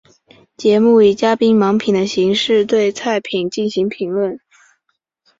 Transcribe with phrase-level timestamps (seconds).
[0.57, 4.39] 节目以嘉宾盲品的形式对菜品进行评论。